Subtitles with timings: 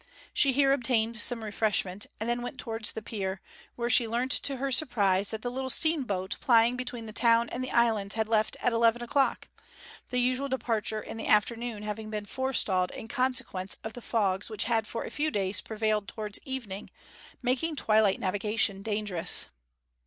[0.33, 3.39] She here obtained some refreshment, and then went towards the pier,
[3.75, 7.63] where she learnt to her surprise that the little steamboat plying between the town and
[7.63, 9.47] the islands had left at eleven o'clock;
[10.09, 14.01] the usual hour of departure in the afternoon having been forestalled in consequence of the
[14.01, 16.89] fogs which had for a few days prevailed towards evening,
[17.43, 19.49] making twilight navigation dangerous.